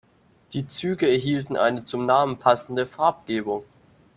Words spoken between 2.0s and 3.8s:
Namen passende Farbgebung.